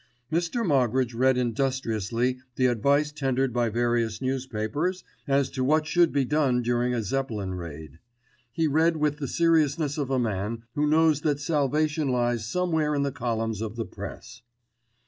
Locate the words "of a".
9.99-10.17